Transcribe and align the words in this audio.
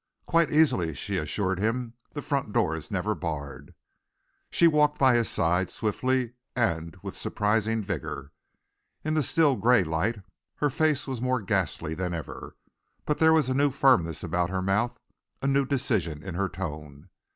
"Quite 0.25 0.51
easily," 0.51 0.95
she 0.95 1.17
assured 1.17 1.59
him. 1.59 1.93
"The 2.13 2.23
front 2.23 2.51
door 2.51 2.75
is 2.75 2.89
never 2.89 3.13
barred." 3.13 3.75
She 4.49 4.65
walked 4.65 4.97
by 4.97 5.13
his 5.13 5.29
side, 5.29 5.69
swiftly 5.69 6.33
and 6.55 6.97
with 7.03 7.15
surprising 7.15 7.83
vigour. 7.83 8.31
In 9.03 9.13
the 9.13 9.21
still, 9.21 9.55
grey 9.57 9.83
light, 9.83 10.19
her 10.55 10.71
face 10.71 11.05
was 11.05 11.21
more 11.21 11.39
ghastly 11.39 11.93
than 11.93 12.15
ever, 12.15 12.55
but 13.05 13.19
there 13.19 13.31
was 13.31 13.47
a 13.47 13.53
new 13.53 13.69
firmness 13.69 14.23
about 14.23 14.49
her 14.49 14.63
mouth, 14.63 14.99
a 15.39 15.45
new 15.45 15.67
decision 15.67 16.23
in 16.23 16.33
her 16.33 16.49
tone. 16.49 17.09